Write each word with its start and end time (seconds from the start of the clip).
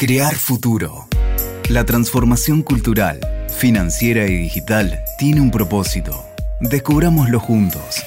Crear 0.00 0.36
futuro. 0.36 1.08
La 1.68 1.84
transformación 1.84 2.62
cultural, 2.62 3.18
financiera 3.48 4.28
y 4.28 4.36
digital 4.36 5.02
tiene 5.18 5.40
un 5.40 5.50
propósito. 5.50 6.24
Descubrámoslo 6.60 7.40
juntos. 7.40 8.04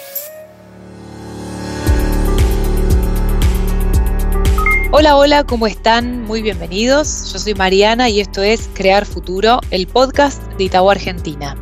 Hola, 4.93 5.17
hola, 5.17 5.43
¿cómo 5.43 5.67
están? 5.67 6.21
Muy 6.21 6.41
bienvenidos. 6.41 7.34
Yo 7.34 7.39
soy 7.39 7.55
Mariana 7.55 8.08
y 8.08 8.21
esto 8.21 8.42
es 8.42 8.70
Crear 8.73 9.05
Futuro, 9.05 9.60
el 9.70 9.86
podcast 9.86 10.42
de 10.54 10.64
Itaú 10.64 10.89
Argentina. 10.89 11.58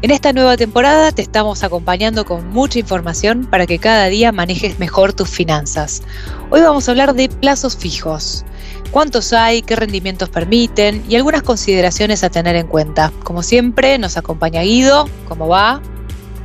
En 0.00 0.10
esta 0.10 0.32
nueva 0.32 0.56
temporada 0.56 1.12
te 1.12 1.20
estamos 1.20 1.62
acompañando 1.62 2.24
con 2.24 2.48
mucha 2.48 2.78
información 2.78 3.44
para 3.44 3.66
que 3.66 3.78
cada 3.78 4.06
día 4.06 4.32
manejes 4.32 4.78
mejor 4.78 5.12
tus 5.12 5.28
finanzas. 5.28 6.02
Hoy 6.48 6.62
vamos 6.62 6.88
a 6.88 6.92
hablar 6.92 7.14
de 7.14 7.28
plazos 7.28 7.76
fijos 7.76 8.46
cuántos 8.86 9.32
hay, 9.32 9.62
qué 9.62 9.76
rendimientos 9.76 10.28
permiten 10.28 11.04
y 11.08 11.16
algunas 11.16 11.42
consideraciones 11.42 12.24
a 12.24 12.30
tener 12.30 12.56
en 12.56 12.66
cuenta. 12.66 13.12
Como 13.22 13.42
siempre, 13.42 13.98
nos 13.98 14.16
acompaña 14.16 14.62
Guido. 14.62 15.08
¿Cómo 15.28 15.48
va? 15.48 15.80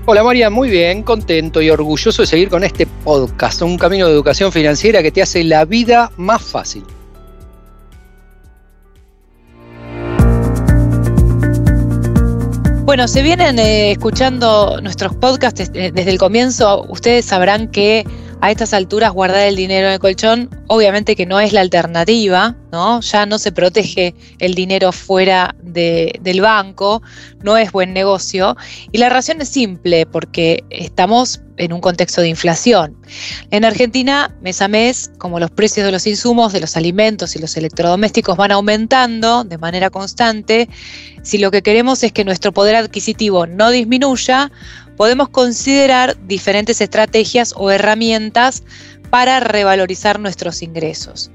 Hola 0.05 0.23
María, 0.23 0.49
muy 0.49 0.69
bien, 0.69 1.03
contento 1.03 1.61
y 1.61 1.69
orgulloso 1.69 2.23
de 2.23 2.27
seguir 2.27 2.49
con 2.49 2.63
este 2.63 2.87
podcast, 2.87 3.61
un 3.61 3.77
camino 3.77 4.07
de 4.07 4.13
educación 4.13 4.51
financiera 4.51 5.03
que 5.03 5.11
te 5.11 5.21
hace 5.21 5.43
la 5.43 5.63
vida 5.63 6.11
más 6.17 6.41
fácil. 6.41 6.83
Bueno, 12.83 13.07
se 13.07 13.21
vienen 13.21 13.57
eh, 13.57 13.91
escuchando 13.91 14.81
nuestros 14.81 15.15
podcasts 15.15 15.71
eh, 15.73 15.91
desde 15.93 16.11
el 16.11 16.17
comienzo. 16.17 16.83
Ustedes 16.89 17.23
sabrán 17.23 17.69
que 17.69 18.05
a 18.41 18.49
estas 18.49 18.73
alturas 18.73 19.11
guardar 19.11 19.47
el 19.47 19.55
dinero 19.55 19.87
en 19.87 19.93
el 19.93 19.99
colchón, 19.99 20.49
obviamente 20.67 21.15
que 21.15 21.27
no 21.27 21.39
es 21.39 21.53
la 21.53 21.61
alternativa, 21.61 22.55
¿no? 22.71 22.99
Ya 23.01 23.27
no 23.27 23.37
se 23.37 23.51
protege 23.51 24.15
el 24.39 24.55
dinero 24.55 24.91
fuera 24.91 25.55
del 25.61 26.41
banco, 26.41 27.03
no 27.43 27.55
es 27.57 27.71
buen 27.71 27.93
negocio. 27.93 28.57
Y 28.91 28.97
la 28.97 29.09
razón 29.09 29.41
es 29.41 29.49
simple, 29.49 30.07
porque 30.07 30.63
estamos 30.71 31.41
en 31.57 31.71
un 31.71 31.81
contexto 31.81 32.21
de 32.21 32.29
inflación. 32.29 32.97
En 33.51 33.63
Argentina, 33.63 34.35
mes 34.41 34.61
a 34.63 34.67
mes, 34.67 35.11
como 35.19 35.39
los 35.39 35.51
precios 35.51 35.85
de 35.85 35.91
los 35.91 36.07
insumos, 36.07 36.51
de 36.51 36.61
los 36.61 36.75
alimentos 36.75 37.35
y 37.35 37.39
los 37.39 37.55
electrodomésticos 37.55 38.35
van 38.35 38.51
aumentando 38.51 39.43
de 39.43 39.59
manera 39.59 39.91
constante, 39.91 40.67
si 41.21 41.37
lo 41.37 41.51
que 41.51 41.61
queremos 41.61 42.03
es 42.03 42.11
que 42.11 42.25
nuestro 42.25 42.51
poder 42.51 42.75
adquisitivo 42.75 43.45
no 43.45 43.69
disminuya, 43.69 44.51
podemos 45.01 45.29
considerar 45.29 46.15
diferentes 46.27 46.79
estrategias 46.79 47.55
o 47.57 47.71
herramientas 47.71 48.61
para 49.09 49.39
revalorizar 49.39 50.19
nuestros 50.19 50.61
ingresos. 50.61 51.31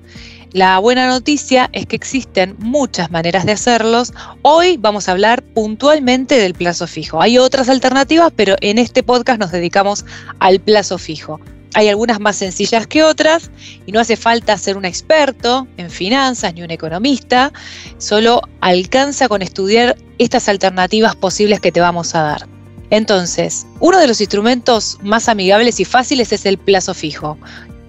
La 0.53 0.79
buena 0.79 1.09
noticia 1.09 1.69
es 1.73 1.85
que 1.87 1.97
existen 1.97 2.55
muchas 2.61 3.11
maneras 3.11 3.45
de 3.45 3.51
hacerlos. 3.51 4.13
Hoy 4.43 4.77
vamos 4.77 5.09
a 5.09 5.13
hablar 5.13 5.43
puntualmente 5.43 6.39
del 6.39 6.55
plazo 6.55 6.87
fijo. 6.87 7.21
Hay 7.21 7.39
otras 7.39 7.69
alternativas, 7.69 8.33
pero 8.37 8.55
en 8.61 8.79
este 8.79 9.03
podcast 9.03 9.41
nos 9.41 9.51
dedicamos 9.51 10.05
al 10.39 10.61
plazo 10.61 10.97
fijo. 10.97 11.41
Hay 11.75 11.89
algunas 11.89 12.21
más 12.21 12.37
sencillas 12.37 12.87
que 12.87 13.03
otras 13.03 13.51
y 13.85 13.91
no 13.91 13.99
hace 13.99 14.17
falta 14.17 14.57
ser 14.59 14.77
un 14.77 14.85
experto 14.85 15.67
en 15.77 15.91
finanzas 15.91 16.55
ni 16.55 16.63
un 16.63 16.71
economista, 16.71 17.53
solo 17.99 18.43
alcanza 18.61 19.27
con 19.27 19.43
estudiar 19.43 19.97
estas 20.19 20.49
alternativas 20.49 21.17
posibles 21.17 21.59
que 21.59 21.73
te 21.73 21.81
vamos 21.81 22.15
a 22.15 22.23
dar. 22.23 22.56
Entonces, 22.91 23.67
uno 23.81 23.99
de 23.99 24.07
los 24.07 24.21
instrumentos 24.21 24.99
más 25.03 25.29
amigables 25.29 25.81
y 25.81 25.85
fáciles 25.85 26.33
es 26.33 26.47
el 26.47 26.59
plazo 26.59 26.95
fijo. 26.95 27.37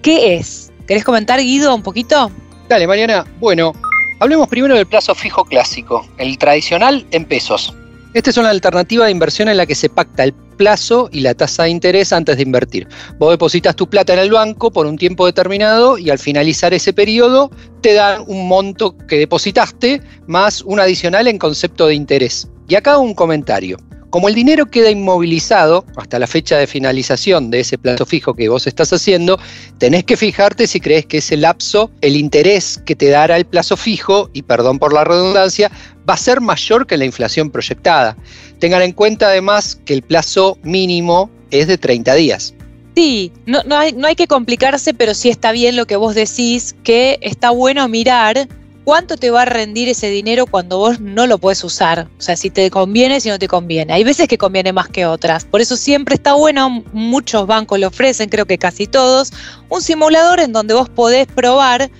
¿Qué 0.02 0.36
es? 0.36 0.72
¿Querés 0.86 1.04
comentar, 1.04 1.40
Guido, 1.40 1.74
un 1.74 1.82
poquito? 1.82 2.30
Dale, 2.68 2.86
Mariana. 2.86 3.24
Bueno, 3.40 3.72
hablemos 4.20 4.48
primero 4.48 4.74
del 4.74 4.86
plazo 4.86 5.14
fijo 5.14 5.44
clásico, 5.44 6.06
el 6.18 6.38
tradicional 6.38 7.06
en 7.10 7.24
pesos. 7.24 7.74
Esta 8.14 8.30
es 8.30 8.36
una 8.38 8.50
alternativa 8.50 9.04
de 9.04 9.10
inversión 9.10 9.48
en 9.48 9.58
la 9.58 9.66
que 9.66 9.74
se 9.74 9.88
pacta 9.88 10.24
el 10.24 10.32
plazo 10.32 11.08
y 11.12 11.20
la 11.20 11.34
tasa 11.34 11.64
de 11.64 11.70
interés 11.70 12.12
antes 12.12 12.36
de 12.36 12.42
invertir. 12.42 12.88
Vos 13.18 13.30
depositas 13.30 13.76
tu 13.76 13.88
plata 13.88 14.14
en 14.14 14.18
el 14.18 14.30
banco 14.30 14.70
por 14.70 14.86
un 14.86 14.96
tiempo 14.96 15.26
determinado 15.26 15.98
y 15.98 16.10
al 16.10 16.18
finalizar 16.18 16.74
ese 16.74 16.92
periodo 16.92 17.50
te 17.80 17.94
dan 17.94 18.24
un 18.26 18.48
monto 18.48 18.96
que 19.06 19.18
depositaste 19.18 20.02
más 20.26 20.62
un 20.62 20.80
adicional 20.80 21.28
en 21.28 21.38
concepto 21.38 21.86
de 21.86 21.94
interés. 21.94 22.48
Y 22.66 22.74
acá 22.74 22.98
un 22.98 23.14
comentario. 23.14 23.78
Como 24.10 24.28
el 24.28 24.34
dinero 24.34 24.66
queda 24.66 24.90
inmovilizado 24.90 25.84
hasta 25.96 26.18
la 26.18 26.26
fecha 26.26 26.56
de 26.56 26.66
finalización 26.66 27.50
de 27.50 27.60
ese 27.60 27.76
plazo 27.76 28.06
fijo 28.06 28.32
que 28.32 28.48
vos 28.48 28.66
estás 28.66 28.90
haciendo, 28.92 29.38
tenés 29.76 30.04
que 30.04 30.16
fijarte 30.16 30.66
si 30.66 30.80
crees 30.80 31.04
que 31.04 31.18
ese 31.18 31.36
lapso, 31.36 31.90
el 32.00 32.16
interés 32.16 32.80
que 32.86 32.96
te 32.96 33.10
dará 33.10 33.36
el 33.36 33.44
plazo 33.44 33.76
fijo, 33.76 34.30
y 34.32 34.42
perdón 34.42 34.78
por 34.78 34.94
la 34.94 35.04
redundancia, 35.04 35.70
va 36.08 36.14
a 36.14 36.16
ser 36.16 36.40
mayor 36.40 36.86
que 36.86 36.96
la 36.96 37.04
inflación 37.04 37.50
proyectada. 37.50 38.16
Tengan 38.58 38.80
en 38.80 38.92
cuenta 38.92 39.28
además 39.28 39.78
que 39.84 39.92
el 39.92 40.02
plazo 40.02 40.58
mínimo 40.62 41.30
es 41.50 41.66
de 41.66 41.76
30 41.76 42.14
días. 42.14 42.54
Sí, 42.94 43.30
no, 43.46 43.62
no, 43.64 43.76
hay, 43.76 43.92
no 43.92 44.08
hay 44.08 44.16
que 44.16 44.26
complicarse, 44.26 44.94
pero 44.94 45.14
sí 45.14 45.28
está 45.28 45.52
bien 45.52 45.76
lo 45.76 45.86
que 45.86 45.96
vos 45.96 46.14
decís, 46.14 46.74
que 46.82 47.18
está 47.20 47.50
bueno 47.50 47.86
mirar 47.88 48.48
cuánto 48.88 49.18
te 49.18 49.30
va 49.30 49.42
a 49.42 49.44
rendir 49.44 49.90
ese 49.90 50.08
dinero 50.08 50.46
cuando 50.46 50.78
vos 50.78 50.98
no 50.98 51.26
lo 51.26 51.36
puedes 51.36 51.62
usar. 51.62 52.08
O 52.18 52.22
sea, 52.22 52.36
si 52.36 52.48
te 52.48 52.70
conviene, 52.70 53.20
si 53.20 53.28
no 53.28 53.38
te 53.38 53.46
conviene. 53.46 53.92
Hay 53.92 54.02
veces 54.02 54.28
que 54.28 54.38
conviene 54.38 54.72
más 54.72 54.88
que 54.88 55.04
otras. 55.04 55.44
Por 55.44 55.60
eso 55.60 55.76
siempre 55.76 56.14
está 56.14 56.32
bueno, 56.32 56.82
muchos 56.94 57.46
bancos 57.46 57.78
lo 57.78 57.88
ofrecen, 57.88 58.30
creo 58.30 58.46
que 58.46 58.56
casi 58.56 58.86
todos, 58.86 59.30
un 59.68 59.82
simulador 59.82 60.40
en 60.40 60.54
donde 60.54 60.72
vos 60.72 60.88
podés 60.88 61.26
probar 61.26 61.90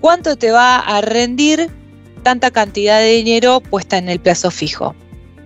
cuánto 0.00 0.36
te 0.36 0.52
va 0.52 0.78
a 0.78 1.02
rendir 1.02 1.68
tanta 2.22 2.50
cantidad 2.50 2.98
de 2.98 3.10
dinero 3.10 3.60
puesta 3.60 3.98
en 3.98 4.08
el 4.08 4.18
plazo 4.18 4.50
fijo. 4.50 4.94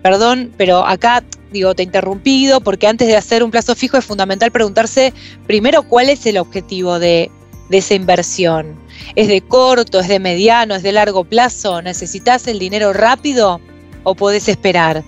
Perdón, 0.04 0.52
pero 0.56 0.86
acá 0.86 1.24
digo, 1.50 1.74
te 1.74 1.82
he 1.82 1.84
interrumpido 1.84 2.60
porque 2.60 2.86
antes 2.86 3.08
de 3.08 3.16
hacer 3.16 3.42
un 3.42 3.50
plazo 3.50 3.74
fijo 3.74 3.96
es 3.96 4.04
fundamental 4.04 4.52
preguntarse 4.52 5.12
primero 5.48 5.82
cuál 5.82 6.10
es 6.10 6.26
el 6.26 6.38
objetivo 6.38 7.00
de, 7.00 7.28
de 7.70 7.78
esa 7.78 7.94
inversión. 7.94 8.85
¿Es 9.14 9.28
de 9.28 9.40
corto, 9.40 10.00
es 10.00 10.08
de 10.08 10.18
mediano, 10.18 10.74
es 10.74 10.82
de 10.82 10.92
largo 10.92 11.24
plazo? 11.24 11.80
¿Necesitas 11.82 12.46
el 12.46 12.58
dinero 12.58 12.92
rápido 12.92 13.60
o 14.04 14.14
podés 14.14 14.48
esperar? 14.48 15.04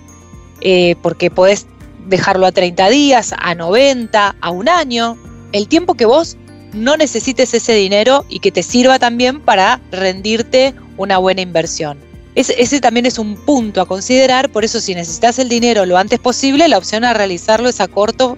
Eh, 0.61 0.95
porque 1.01 1.29
podés 1.29 1.67
dejarlo 2.07 2.45
a 2.45 2.51
30 2.51 2.89
días, 2.89 3.33
a 3.37 3.55
90, 3.55 4.35
a 4.39 4.49
un 4.49 4.69
año. 4.69 5.17
El 5.51 5.67
tiempo 5.67 5.95
que 5.95 6.05
vos 6.05 6.37
no 6.73 6.97
necesites 6.97 7.53
ese 7.53 7.73
dinero 7.73 8.25
y 8.29 8.39
que 8.39 8.51
te 8.51 8.63
sirva 8.63 8.99
también 8.99 9.41
para 9.41 9.81
rendirte 9.91 10.73
una 10.97 11.17
buena 11.17 11.41
inversión. 11.41 11.97
Ese, 12.35 12.61
ese, 12.61 12.79
también 12.79 13.05
es 13.05 13.17
un 13.17 13.35
punto 13.35 13.81
a 13.81 13.87
considerar, 13.87 14.49
por 14.51 14.63
eso 14.63 14.79
si 14.79 14.93
necesitas 14.93 15.39
el 15.39 15.49
dinero 15.49 15.85
lo 15.85 15.97
antes 15.97 16.19
posible, 16.19 16.67
la 16.67 16.77
opción 16.77 17.03
a 17.03 17.13
realizarlo 17.13 17.67
es 17.67 17.81
a 17.81 17.87
corto 17.87 18.37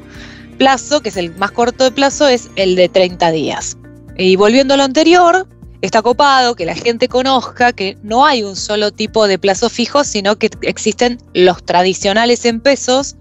plazo, 0.57 1.01
que 1.01 1.09
es 1.09 1.17
el 1.17 1.35
más 1.35 1.51
corto 1.51 1.83
de 1.83 1.91
plazo, 1.91 2.27
es 2.27 2.49
el 2.55 2.75
de 2.75 2.87
30 2.87 3.31
días. 3.31 3.77
Y 4.21 4.35
volviendo 4.35 4.75
a 4.75 4.77
lo 4.77 4.83
anterior, 4.83 5.47
está 5.81 6.03
copado 6.03 6.53
que 6.53 6.63
la 6.63 6.75
gente 6.75 7.07
conozca 7.07 7.73
que 7.73 7.97
no 8.03 8.23
hay 8.23 8.43
un 8.43 8.55
solo 8.55 8.91
tipo 8.91 9.27
de 9.27 9.39
plazo 9.39 9.67
fijo, 9.67 10.03
sino 10.03 10.37
que 10.37 10.51
existen 10.61 11.17
los 11.33 11.63
tradicionales 11.65 12.45
en 12.45 12.59
pesos 12.59 13.15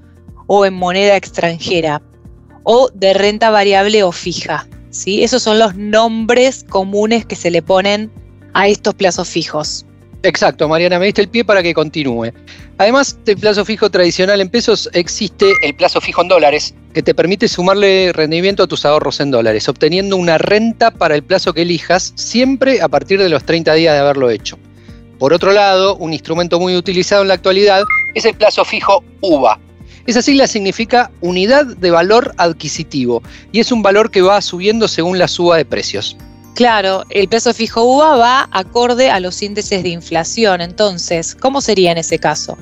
o 0.46 0.66
en 0.66 0.74
moneda 0.74 1.16
extranjera 1.16 2.02
o 2.64 2.90
de 2.92 3.14
renta 3.14 3.48
variable 3.48 4.02
o 4.02 4.12
fija. 4.12 4.68
¿sí? 4.90 5.24
Esos 5.24 5.42
son 5.42 5.58
los 5.58 5.74
nombres 5.74 6.66
comunes 6.68 7.24
que 7.24 7.36
se 7.36 7.50
le 7.50 7.62
ponen 7.62 8.12
a 8.52 8.68
estos 8.68 8.94
plazos 8.94 9.26
fijos. 9.26 9.86
Exacto, 10.22 10.68
Mariana, 10.68 10.98
me 10.98 11.06
diste 11.06 11.22
el 11.22 11.28
pie 11.28 11.44
para 11.44 11.62
que 11.62 11.72
continúe. 11.72 12.32
Además 12.76 13.18
del 13.24 13.38
plazo 13.38 13.64
fijo 13.64 13.90
tradicional 13.90 14.40
en 14.40 14.50
pesos, 14.50 14.90
existe 14.92 15.52
el 15.62 15.74
plazo 15.74 16.00
fijo 16.00 16.20
en 16.20 16.28
dólares, 16.28 16.74
que 16.92 17.02
te 17.02 17.14
permite 17.14 17.48
sumarle 17.48 18.12
rendimiento 18.12 18.62
a 18.62 18.66
tus 18.66 18.84
ahorros 18.84 19.20
en 19.20 19.30
dólares, 19.30 19.66
obteniendo 19.68 20.16
una 20.16 20.36
renta 20.36 20.90
para 20.90 21.14
el 21.14 21.22
plazo 21.22 21.54
que 21.54 21.62
elijas, 21.62 22.12
siempre 22.16 22.82
a 22.82 22.88
partir 22.88 23.18
de 23.18 23.30
los 23.30 23.44
30 23.44 23.72
días 23.74 23.94
de 23.94 24.00
haberlo 24.00 24.28
hecho. 24.28 24.58
Por 25.18 25.32
otro 25.32 25.52
lado, 25.52 25.96
un 25.96 26.12
instrumento 26.12 26.60
muy 26.60 26.76
utilizado 26.76 27.22
en 27.22 27.28
la 27.28 27.34
actualidad 27.34 27.84
es 28.14 28.24
el 28.26 28.34
plazo 28.34 28.64
fijo 28.64 29.02
UVA. 29.22 29.58
Esa 30.06 30.22
sigla 30.22 30.46
significa 30.46 31.10
unidad 31.20 31.64
de 31.64 31.90
valor 31.90 32.34
adquisitivo 32.36 33.22
y 33.52 33.60
es 33.60 33.72
un 33.72 33.82
valor 33.82 34.10
que 34.10 34.22
va 34.22 34.40
subiendo 34.42 34.88
según 34.88 35.18
la 35.18 35.28
suba 35.28 35.56
de 35.56 35.64
precios. 35.64 36.16
Claro, 36.54 37.04
el 37.10 37.28
peso 37.28 37.54
fijo 37.54 37.82
UVA 37.82 38.16
va 38.16 38.48
acorde 38.50 39.10
a 39.10 39.20
los 39.20 39.40
índices 39.42 39.82
de 39.82 39.90
inflación. 39.90 40.60
Entonces, 40.60 41.34
¿cómo 41.34 41.60
sería 41.60 41.92
en 41.92 41.98
ese 41.98 42.18
caso? 42.18 42.58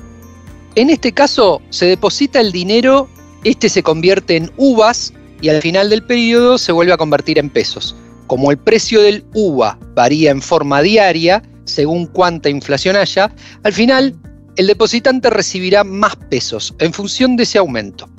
En 0.75 0.89
este 0.89 1.11
caso, 1.11 1.61
se 1.69 1.85
deposita 1.85 2.39
el 2.39 2.51
dinero, 2.51 3.09
este 3.43 3.69
se 3.69 3.83
convierte 3.83 4.37
en 4.37 4.51
uvas 4.57 5.13
y 5.41 5.49
al 5.49 5.61
final 5.61 5.89
del 5.89 6.03
periodo 6.03 6.57
se 6.57 6.71
vuelve 6.71 6.93
a 6.93 6.97
convertir 6.97 7.39
en 7.39 7.49
pesos. 7.49 7.95
Como 8.27 8.51
el 8.51 8.57
precio 8.57 9.01
del 9.01 9.25
UVA 9.33 9.77
varía 9.95 10.31
en 10.31 10.41
forma 10.41 10.81
diaria, 10.81 11.41
según 11.65 12.05
cuánta 12.05 12.49
inflación 12.49 12.95
haya, 12.95 13.33
al 13.63 13.73
final 13.73 14.15
el 14.55 14.67
depositante 14.67 15.29
recibirá 15.29 15.83
más 15.83 16.15
pesos 16.15 16.75
en 16.79 16.93
función 16.93 17.35
de 17.35 17.43
ese 17.43 17.57
aumento. 17.57 18.09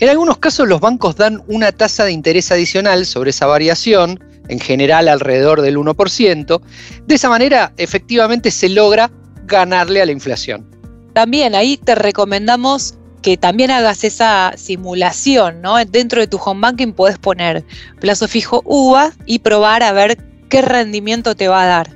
En 0.00 0.08
algunos 0.08 0.38
casos 0.38 0.68
los 0.68 0.80
bancos 0.80 1.16
dan 1.16 1.42
una 1.46 1.72
tasa 1.72 2.04
de 2.04 2.12
interés 2.12 2.50
adicional 2.50 3.06
sobre 3.06 3.30
esa 3.30 3.46
variación, 3.46 4.18
en 4.48 4.60
general 4.60 5.08
alrededor 5.08 5.62
del 5.62 5.76
1%. 5.76 6.60
De 7.06 7.14
esa 7.14 7.28
manera, 7.28 7.72
efectivamente, 7.76 8.50
se 8.50 8.68
logra 8.68 9.10
ganarle 9.46 10.02
a 10.02 10.06
la 10.06 10.12
inflación. 10.12 10.66
También 11.12 11.54
ahí 11.54 11.76
te 11.76 11.94
recomendamos 11.94 12.94
que 13.22 13.36
también 13.38 13.70
hagas 13.70 14.04
esa 14.04 14.52
simulación, 14.56 15.62
¿no? 15.62 15.82
Dentro 15.86 16.20
de 16.20 16.26
tu 16.26 16.36
home 16.36 16.60
banking 16.60 16.92
puedes 16.92 17.18
poner 17.18 17.64
plazo 17.98 18.28
fijo 18.28 18.60
UVA 18.66 19.12
y 19.24 19.38
probar 19.38 19.82
a 19.82 19.92
ver 19.92 20.18
qué 20.50 20.60
rendimiento 20.60 21.34
te 21.34 21.48
va 21.48 21.62
a 21.62 21.66
dar. 21.66 21.90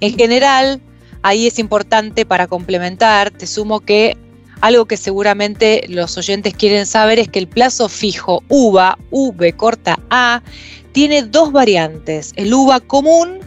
En 0.00 0.16
general, 0.18 0.80
ahí 1.22 1.46
es 1.46 1.60
importante 1.60 2.26
para 2.26 2.48
complementar, 2.48 3.30
te 3.30 3.46
sumo 3.46 3.80
que 3.80 4.16
algo 4.60 4.86
que 4.86 4.96
seguramente 4.96 5.84
los 5.88 6.16
oyentes 6.18 6.54
quieren 6.54 6.86
saber 6.86 7.18
es 7.18 7.28
que 7.28 7.38
el 7.38 7.46
plazo 7.46 7.88
fijo 7.88 8.42
UVA, 8.48 8.98
V 9.10 9.52
corta 9.52 9.98
A, 10.10 10.42
tiene 10.94 11.22
dos 11.24 11.50
variantes, 11.50 12.32
el 12.36 12.54
UVA 12.54 12.78
común 12.78 13.40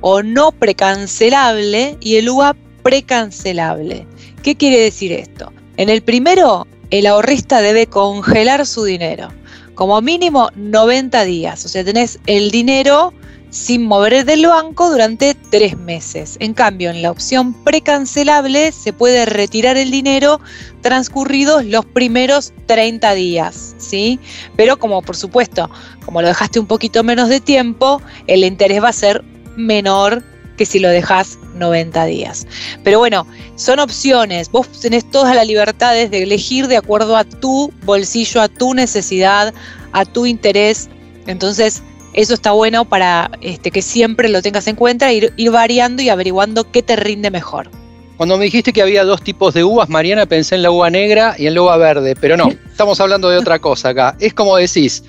o 0.00 0.20
no 0.20 0.50
precancelable 0.50 1.96
y 2.00 2.16
el 2.16 2.28
UVA 2.28 2.56
precancelable. 2.82 4.04
¿Qué 4.42 4.56
quiere 4.56 4.80
decir 4.80 5.12
esto? 5.12 5.52
En 5.76 5.90
el 5.90 6.02
primero, 6.02 6.66
el 6.90 7.06
ahorrista 7.06 7.60
debe 7.60 7.86
congelar 7.86 8.66
su 8.66 8.82
dinero, 8.82 9.28
como 9.76 10.00
mínimo 10.00 10.50
90 10.56 11.24
días, 11.24 11.64
o 11.64 11.68
sea, 11.68 11.84
tenés 11.84 12.18
el 12.26 12.50
dinero 12.50 13.14
sin 13.50 13.84
mover 13.84 14.24
del 14.24 14.46
banco 14.46 14.90
durante 14.90 15.34
tres 15.34 15.76
meses. 15.76 16.36
En 16.40 16.54
cambio, 16.54 16.90
en 16.90 17.02
la 17.02 17.10
opción 17.10 17.52
precancelable 17.64 18.72
se 18.72 18.92
puede 18.92 19.24
retirar 19.26 19.76
el 19.76 19.90
dinero 19.90 20.40
transcurridos 20.80 21.64
los 21.64 21.84
primeros 21.84 22.52
30 22.66 23.14
días, 23.14 23.74
¿sí? 23.78 24.20
Pero 24.56 24.78
como 24.78 25.02
por 25.02 25.16
supuesto, 25.16 25.70
como 26.04 26.22
lo 26.22 26.28
dejaste 26.28 26.60
un 26.60 26.66
poquito 26.66 27.02
menos 27.02 27.28
de 27.28 27.40
tiempo, 27.40 28.02
el 28.26 28.44
interés 28.44 28.82
va 28.82 28.88
a 28.88 28.92
ser 28.92 29.24
menor 29.56 30.22
que 30.56 30.66
si 30.66 30.78
lo 30.78 30.88
dejas 30.90 31.38
90 31.54 32.04
días. 32.06 32.46
Pero 32.84 32.98
bueno, 32.98 33.26
son 33.56 33.78
opciones. 33.78 34.50
Vos 34.50 34.68
tenés 34.80 35.08
todas 35.10 35.34
las 35.34 35.46
libertades 35.46 36.10
de 36.10 36.22
elegir 36.22 36.66
de 36.66 36.76
acuerdo 36.76 37.16
a 37.16 37.24
tu 37.24 37.72
bolsillo, 37.84 38.42
a 38.42 38.48
tu 38.48 38.74
necesidad, 38.74 39.54
a 39.92 40.04
tu 40.04 40.26
interés. 40.26 40.88
Entonces, 41.26 41.82
eso 42.18 42.34
está 42.34 42.50
bueno 42.50 42.84
para 42.84 43.30
este, 43.40 43.70
que 43.70 43.80
siempre 43.80 44.28
lo 44.28 44.42
tengas 44.42 44.66
en 44.66 44.74
cuenta, 44.74 45.12
ir, 45.12 45.32
ir 45.36 45.52
variando 45.52 46.02
y 46.02 46.08
averiguando 46.08 46.68
qué 46.68 46.82
te 46.82 46.96
rinde 46.96 47.30
mejor. 47.30 47.70
Cuando 48.16 48.36
me 48.36 48.46
dijiste 48.46 48.72
que 48.72 48.82
había 48.82 49.04
dos 49.04 49.22
tipos 49.22 49.54
de 49.54 49.62
uvas, 49.62 49.88
Mariana, 49.88 50.26
pensé 50.26 50.56
en 50.56 50.62
la 50.62 50.72
uva 50.72 50.90
negra 50.90 51.36
y 51.38 51.46
en 51.46 51.54
la 51.54 51.62
uva 51.62 51.76
verde, 51.76 52.16
pero 52.20 52.36
no, 52.36 52.48
estamos 52.70 53.00
hablando 53.00 53.28
de 53.28 53.38
otra 53.38 53.60
cosa 53.60 53.90
acá. 53.90 54.16
Es 54.18 54.34
como 54.34 54.56
decís. 54.56 55.04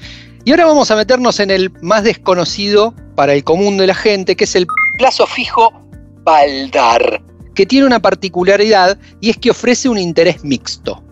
Y 0.46 0.52
ahora 0.52 0.68
vamos 0.68 0.92
a 0.92 0.96
meternos 0.96 1.40
en 1.40 1.50
el 1.50 1.72
más 1.82 2.04
desconocido 2.04 2.94
para 3.16 3.34
el 3.34 3.44
común 3.44 3.78
de 3.78 3.88
la 3.88 3.96
gente, 3.96 4.36
que 4.36 4.44
es 4.44 4.56
el 4.56 4.68
plazo 5.00 5.26
fijo 5.26 5.74
Baldar, 6.24 7.24
que 7.56 7.66
tiene 7.66 7.88
una 7.88 8.00
particularidad 8.00 9.00
y 9.20 9.32
es 9.32 9.38
que 9.38 9.50
ofrece 9.50 9.90
un 9.90 9.98
interés 9.98 10.44
mixto. 10.44 11.04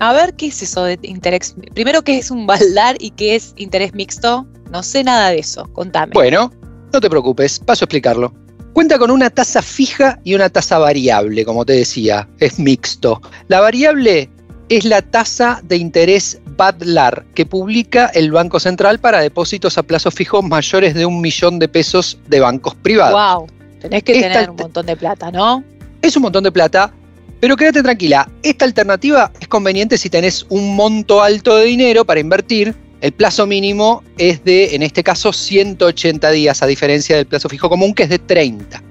A 0.00 0.14
ver, 0.14 0.34
¿qué 0.34 0.46
es 0.46 0.62
eso 0.62 0.84
de 0.84 0.98
interés? 1.02 1.54
Primero, 1.74 2.02
¿qué 2.02 2.16
es 2.16 2.30
un 2.30 2.46
baldar 2.46 2.96
y 2.98 3.10
qué 3.10 3.36
es 3.36 3.52
interés 3.56 3.92
mixto? 3.92 4.46
No 4.70 4.82
sé 4.82 5.04
nada 5.04 5.28
de 5.28 5.38
eso, 5.38 5.68
contame. 5.74 6.12
Bueno, 6.14 6.50
no 6.90 7.00
te 7.00 7.10
preocupes, 7.10 7.58
paso 7.58 7.84
a 7.84 7.86
explicarlo. 7.86 8.32
Cuenta 8.72 8.98
con 8.98 9.10
una 9.10 9.28
tasa 9.28 9.60
fija 9.60 10.18
y 10.24 10.34
una 10.34 10.48
tasa 10.48 10.78
variable, 10.78 11.44
como 11.44 11.66
te 11.66 11.74
decía, 11.74 12.26
es 12.38 12.58
mixto. 12.58 13.20
La 13.48 13.60
variable 13.60 14.30
es 14.70 14.84
la 14.86 15.02
tasa 15.02 15.60
de 15.64 15.76
interés 15.76 16.40
BADLAR 16.56 17.26
que 17.34 17.44
publica 17.44 18.06
el 18.14 18.32
Banco 18.32 18.58
Central 18.58 19.00
para 19.00 19.20
depósitos 19.20 19.76
a 19.76 19.82
plazo 19.82 20.10
fijo 20.10 20.40
mayores 20.40 20.94
de 20.94 21.04
un 21.04 21.20
millón 21.20 21.58
de 21.58 21.68
pesos 21.68 22.16
de 22.28 22.40
bancos 22.40 22.74
privados. 22.76 23.38
Wow, 23.38 23.46
tenés 23.80 24.02
que 24.02 24.14
tener 24.14 24.48
un 24.48 24.56
montón 24.56 24.86
de 24.86 24.96
plata, 24.96 25.30
¿no? 25.30 25.62
Es 26.00 26.16
un 26.16 26.22
montón 26.22 26.44
de 26.44 26.52
plata, 26.52 26.90
pero 27.40 27.56
quédate 27.56 27.82
tranquila, 27.82 28.30
esta 28.42 28.64
alternativa 28.64 29.32
es 29.40 29.48
conveniente 29.48 29.98
si 29.98 30.10
tenés 30.10 30.46
un 30.48 30.76
monto 30.76 31.22
alto 31.22 31.56
de 31.56 31.64
dinero 31.64 32.04
para 32.04 32.20
invertir 32.20 32.74
el 33.00 33.12
plazo 33.12 33.46
mínimo 33.46 34.02
es 34.18 34.44
de, 34.44 34.74
en 34.74 34.82
este 34.82 35.02
caso, 35.02 35.32
180 35.32 36.30
días, 36.30 36.62
a 36.62 36.66
diferencia 36.66 37.16
del 37.16 37.26
plazo 37.26 37.48
fijo 37.48 37.68
común, 37.68 37.94
que 37.94 38.04
es 38.04 38.08
de 38.10 38.18
30. 38.18 38.82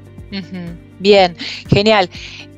Bien, 1.00 1.36
genial. 1.69 2.10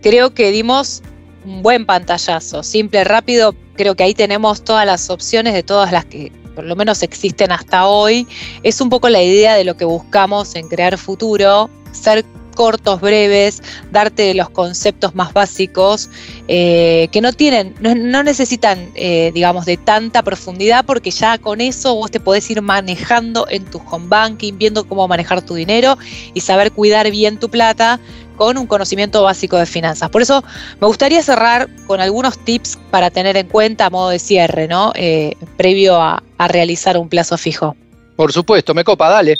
Creo 0.01 0.33
que 0.33 0.51
dimos 0.51 1.03
un 1.45 1.61
buen 1.61 1.85
pantallazo, 1.85 2.63
simple, 2.63 3.03
rápido. 3.03 3.53
Creo 3.75 3.95
que 3.95 4.03
ahí 4.03 4.13
tenemos 4.13 4.63
todas 4.63 4.85
las 4.85 5.09
opciones 5.09 5.53
de 5.53 5.63
todas 5.63 5.91
las 5.91 6.05
que 6.05 6.31
por 6.55 6.65
lo 6.65 6.75
menos 6.75 7.03
existen 7.03 7.51
hasta 7.51 7.85
hoy. 7.87 8.27
Es 8.63 8.79
un 8.81 8.89
poco 8.89 9.09
la 9.09 9.21
idea 9.21 9.55
de 9.55 9.63
lo 9.63 9.75
que 9.75 9.85
buscamos 9.85 10.55
en 10.55 10.67
crear 10.67 10.97
futuro, 10.97 11.69
ser 11.91 12.25
cortos, 12.51 13.01
breves, 13.01 13.61
darte 13.91 14.33
los 14.33 14.49
conceptos 14.49 15.15
más 15.15 15.33
básicos 15.33 16.09
eh, 16.47 17.07
que 17.11 17.21
no 17.21 17.33
tienen, 17.33 17.75
no, 17.79 18.23
necesitan, 18.23 18.91
eh, 18.95 19.31
digamos, 19.33 19.65
de 19.65 19.77
tanta 19.77 20.23
profundidad 20.23 20.85
porque 20.85 21.11
ya 21.11 21.37
con 21.37 21.61
eso 21.61 21.95
vos 21.95 22.11
te 22.11 22.19
podés 22.19 22.49
ir 22.51 22.61
manejando 22.61 23.47
en 23.49 23.65
tu 23.65 23.81
home 23.89 24.07
banking, 24.07 24.57
viendo 24.57 24.87
cómo 24.87 25.07
manejar 25.07 25.41
tu 25.41 25.55
dinero 25.55 25.97
y 26.33 26.41
saber 26.41 26.71
cuidar 26.71 27.09
bien 27.11 27.39
tu 27.39 27.49
plata 27.49 27.99
con 28.37 28.57
un 28.57 28.67
conocimiento 28.67 29.21
básico 29.23 29.57
de 29.57 29.65
finanzas. 29.65 30.09
Por 30.09 30.21
eso 30.21 30.43
me 30.79 30.87
gustaría 30.87 31.21
cerrar 31.21 31.69
con 31.85 32.01
algunos 32.01 32.37
tips 32.39 32.77
para 32.89 33.11
tener 33.11 33.37
en 33.37 33.47
cuenta 33.47 33.85
a 33.85 33.89
modo 33.89 34.09
de 34.09 34.19
cierre, 34.19 34.67
¿no? 34.67 34.93
Eh, 34.95 35.35
previo 35.57 36.01
a 36.01 36.21
realizar 36.47 36.97
un 36.97 37.07
plazo 37.07 37.37
fijo. 37.37 37.75
Por 38.21 38.31
supuesto, 38.31 38.73
me 38.75 38.83
copa, 38.83 39.09
dale. 39.09 39.35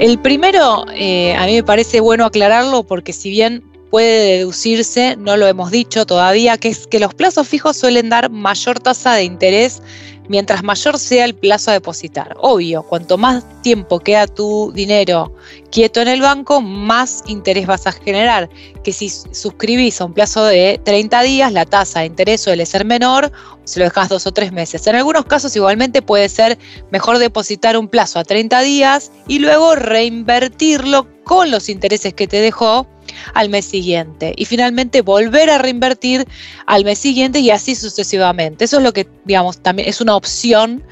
El 0.00 0.18
primero, 0.18 0.86
eh, 0.94 1.34
a 1.34 1.44
mí 1.44 1.52
me 1.52 1.62
parece 1.62 2.00
bueno 2.00 2.24
aclararlo 2.24 2.84
porque 2.84 3.12
si 3.12 3.28
bien 3.28 3.62
puede 3.90 4.38
deducirse, 4.38 5.16
no 5.16 5.36
lo 5.36 5.46
hemos 5.46 5.70
dicho 5.70 6.06
todavía, 6.06 6.56
que 6.58 6.68
es 6.68 6.86
que 6.86 7.00
los 7.00 7.14
plazos 7.14 7.48
fijos 7.48 7.76
suelen 7.76 8.08
dar 8.08 8.30
mayor 8.30 8.78
tasa 8.78 9.14
de 9.14 9.24
interés 9.24 9.82
mientras 10.30 10.62
mayor 10.62 10.96
sea 10.96 11.24
el 11.24 11.34
plazo 11.34 11.72
a 11.72 11.74
depositar. 11.74 12.36
Obvio, 12.38 12.84
cuanto 12.84 13.18
más 13.18 13.44
tiempo 13.62 13.98
queda 13.98 14.28
tu 14.28 14.70
dinero 14.72 15.34
quieto 15.72 16.00
en 16.00 16.06
el 16.06 16.20
banco, 16.20 16.60
más 16.60 17.24
interés 17.26 17.66
vas 17.66 17.88
a 17.88 17.92
generar. 17.92 18.48
Que 18.84 18.92
si 18.92 19.08
suscribís 19.08 20.00
a 20.00 20.04
un 20.04 20.14
plazo 20.14 20.44
de 20.44 20.80
30 20.84 21.22
días, 21.22 21.52
la 21.52 21.64
tasa 21.64 22.00
de 22.00 22.06
interés 22.06 22.42
suele 22.42 22.64
ser 22.64 22.84
menor, 22.84 23.32
si 23.64 23.80
lo 23.80 23.86
dejas 23.86 24.08
dos 24.08 24.24
o 24.28 24.32
tres 24.32 24.52
meses. 24.52 24.86
En 24.86 24.94
algunos 24.94 25.24
casos 25.24 25.56
igualmente 25.56 26.00
puede 26.00 26.28
ser 26.28 26.58
mejor 26.92 27.18
depositar 27.18 27.76
un 27.76 27.88
plazo 27.88 28.20
a 28.20 28.24
30 28.24 28.60
días 28.60 29.10
y 29.26 29.40
luego 29.40 29.74
reinvertirlo 29.74 31.08
con 31.30 31.52
los 31.52 31.68
intereses 31.68 32.12
que 32.12 32.26
te 32.26 32.40
dejó 32.40 32.88
al 33.34 33.50
mes 33.50 33.64
siguiente 33.64 34.34
y 34.36 34.46
finalmente 34.46 35.00
volver 35.00 35.48
a 35.48 35.58
reinvertir 35.58 36.26
al 36.66 36.84
mes 36.84 36.98
siguiente 36.98 37.38
y 37.38 37.50
así 37.50 37.76
sucesivamente. 37.76 38.64
Eso 38.64 38.78
es 38.78 38.82
lo 38.82 38.92
que, 38.92 39.06
digamos, 39.26 39.62
también 39.62 39.88
es 39.88 40.00
una 40.00 40.16
opción 40.16 40.82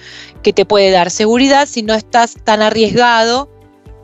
que 0.45 0.53
te 0.53 0.65
puede 0.65 0.93
dar 0.93 1.11
seguridad 1.11 1.67
si 1.67 1.83
no 1.83 1.93
estás 1.93 2.37
tan 2.45 2.63
arriesgado 2.63 3.51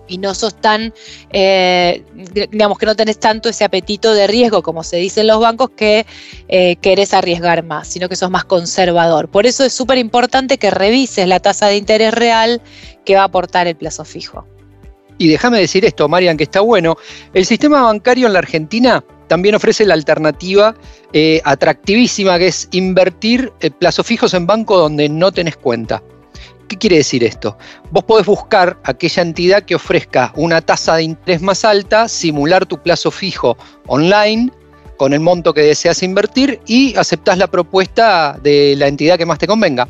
y 0.09 0.19
no 0.19 0.35
sos 0.35 0.61
tan, 0.61 0.93
eh, 1.31 2.03
digamos 2.51 2.79
que 2.79 2.87
no 2.87 2.97
tenés 2.97 3.21
tanto 3.21 3.49
ese 3.49 3.63
apetito 3.63 4.13
de 4.13 4.27
riesgo, 4.27 4.65
como 4.65 4.83
se 4.83 4.97
dice 4.97 5.21
en 5.21 5.29
los 5.29 5.39
bancos, 5.39 5.71
que 5.77 6.05
eh, 6.49 6.75
querés 6.81 7.15
arriesgar 7.15 7.63
más, 7.63 7.87
sino 7.87 8.09
que 8.09 8.17
sos 8.17 8.33
más 8.33 8.45
conservador. 8.45 9.29
Por 9.29 9.47
eso 9.47 9.65
es 9.65 9.73
súper 9.73 9.99
importante 9.99 10.59
que 10.59 10.73
revises 10.73 11.29
la 11.29 11.39
tasa 11.39 11.69
de 11.69 11.77
interés 11.77 12.13
real 12.13 12.61
que 13.05 13.15
va 13.15 13.21
a 13.21 13.27
aportar 13.27 13.69
el 13.69 13.77
plazo 13.77 14.05
fijo. 14.05 14.45
Y 15.19 15.29
déjame 15.29 15.61
decir 15.61 15.85
esto, 15.85 16.09
Marian, 16.09 16.37
que 16.37 16.45
está 16.45 16.61
bueno. 16.61 16.97
El 17.33 17.47
sistema 17.47 17.83
bancario 17.83 18.27
en 18.27 18.33
la 18.33 18.41
Argentina 18.41 19.05
también 19.29 19.55
ofrece 19.55 19.87
la 19.87 19.95
alternativa 19.95 20.75
eh, 21.13 21.41
atractivísima 21.45 22.39
que 22.39 22.49
es 22.49 22.69
invertir 22.73 23.53
eh, 23.61 23.71
plazos 23.71 24.07
fijos 24.07 24.35
en 24.35 24.47
banco 24.47 24.77
donde 24.77 25.09
no 25.09 25.33
tenés 25.33 25.57
cuenta. 25.57 26.03
¿Qué 26.69 26.79
quiere 26.79 26.97
decir 26.97 27.23
esto? 27.23 27.57
Vos 27.91 28.05
podés 28.05 28.27
buscar 28.27 28.79
aquella 28.85 29.23
entidad 29.23 29.63
que 29.63 29.75
ofrezca 29.75 30.33
una 30.37 30.61
tasa 30.61 30.97
de 30.97 31.05
interés 31.05 31.43
más 31.43 31.65
alta, 31.65 32.09
simular 32.09 32.67
tu 32.67 32.83
plazo 32.83 33.11
fijo 33.11 33.57
online 33.87 34.51
con 34.97 35.13
el 35.13 35.21
monto 35.21 35.53
que 35.53 35.61
deseas 35.61 36.03
invertir 36.03 36.61
y 36.67 36.97
aceptás 36.97 37.39
la 37.39 37.49
propuesta 37.49 38.39
de 38.43 38.75
la 38.77 38.87
entidad 38.87 39.19
que 39.19 39.27
más 39.27 39.39
te 39.39 39.47
convenga. 39.47 39.89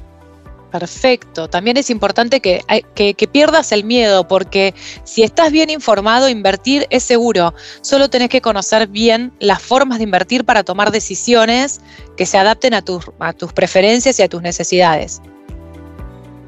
Perfecto. 0.74 1.48
También 1.48 1.76
es 1.76 1.88
importante 1.88 2.40
que, 2.40 2.64
que, 2.96 3.28
pierdas 3.28 3.70
el 3.70 3.84
miedo, 3.84 4.26
porque 4.26 4.74
si 5.04 5.22
estás 5.22 5.52
bien 5.52 5.70
informado, 5.70 6.28
invertir 6.28 6.88
es 6.90 7.04
seguro. 7.04 7.54
Solo 7.80 8.10
tenés 8.10 8.28
que 8.28 8.40
conocer 8.40 8.88
bien 8.88 9.32
las 9.38 9.62
formas 9.62 9.98
de 9.98 10.04
invertir 10.04 10.44
para 10.44 10.64
tomar 10.64 10.90
decisiones 10.90 11.80
que 12.16 12.26
se 12.26 12.38
adapten 12.38 12.74
a 12.74 12.82
tus, 12.82 13.04
a 13.20 13.32
tus 13.32 13.52
preferencias 13.52 14.18
y 14.18 14.22
a 14.22 14.28
tus 14.28 14.42
necesidades. 14.42 15.22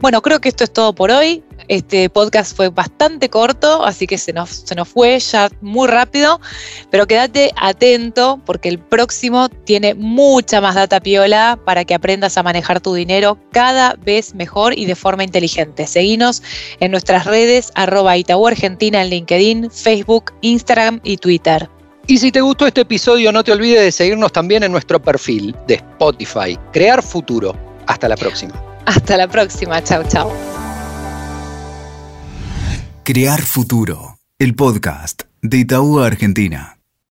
Bueno, 0.00 0.20
creo 0.22 0.40
que 0.40 0.48
esto 0.48 0.64
es 0.64 0.72
todo 0.72 0.92
por 0.92 1.12
hoy. 1.12 1.44
Este 1.68 2.08
podcast 2.10 2.56
fue 2.56 2.68
bastante 2.68 3.28
corto, 3.28 3.84
así 3.84 4.06
que 4.06 4.18
se 4.18 4.32
nos, 4.32 4.50
se 4.50 4.74
nos 4.74 4.88
fue 4.88 5.18
ya 5.18 5.50
muy 5.60 5.88
rápido, 5.88 6.40
pero 6.90 7.06
quédate 7.06 7.52
atento 7.56 8.40
porque 8.44 8.68
el 8.68 8.78
próximo 8.78 9.48
tiene 9.48 9.94
mucha 9.94 10.60
más 10.60 10.74
data 10.74 11.00
piola 11.00 11.58
para 11.64 11.84
que 11.84 11.94
aprendas 11.94 12.36
a 12.38 12.42
manejar 12.42 12.80
tu 12.80 12.94
dinero 12.94 13.38
cada 13.52 13.94
vez 13.94 14.34
mejor 14.34 14.78
y 14.78 14.86
de 14.86 14.94
forma 14.94 15.24
inteligente. 15.24 15.86
Seguinos 15.86 16.42
en 16.80 16.90
nuestras 16.90 17.24
redes 17.24 17.72
arroba 17.74 18.16
Itaú 18.16 18.46
Argentina 18.46 19.02
en 19.02 19.10
LinkedIn, 19.10 19.70
Facebook, 19.70 20.32
Instagram 20.40 21.00
y 21.02 21.16
Twitter. 21.16 21.68
Y 22.08 22.18
si 22.18 22.30
te 22.30 22.40
gustó 22.40 22.66
este 22.66 22.82
episodio, 22.82 23.32
no 23.32 23.42
te 23.42 23.50
olvides 23.50 23.80
de 23.80 23.90
seguirnos 23.90 24.30
también 24.30 24.62
en 24.62 24.70
nuestro 24.70 25.02
perfil 25.02 25.56
de 25.66 25.74
Spotify, 25.74 26.56
Crear 26.72 27.02
Futuro. 27.02 27.56
Hasta 27.86 28.08
la 28.08 28.16
próxima. 28.16 28.54
Hasta 28.84 29.16
la 29.16 29.26
próxima. 29.26 29.82
Chao, 29.82 30.04
chao. 30.04 30.55
Crear 33.08 33.40
Futuro, 33.40 34.18
el 34.36 34.56
podcast 34.56 35.22
de 35.40 35.58
Itaú 35.58 36.00
Argentina. 36.00 36.75